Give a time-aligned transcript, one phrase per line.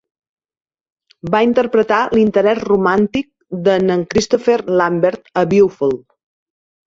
[1.33, 3.29] Va interpretar l"interès romàntic
[3.67, 6.01] de"n Christopher Lambert a "Beowulf".